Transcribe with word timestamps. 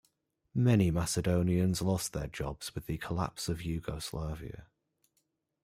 Many 0.55 0.89
Macedonians 0.89 1.79
lost 1.79 2.11
their 2.13 2.25
jobs 2.25 2.73
with 2.73 2.87
the 2.87 2.97
collapse 2.97 3.47
of 3.47 3.61
Yugoslavia. 3.61 4.65